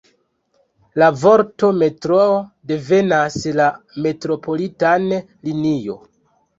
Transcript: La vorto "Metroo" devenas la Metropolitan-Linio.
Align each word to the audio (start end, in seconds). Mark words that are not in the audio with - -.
La 1.01 1.09
vorto 1.23 1.69
"Metroo" 1.83 2.41
devenas 2.73 3.39
la 3.63 3.71
Metropolitan-Linio. 4.09 6.05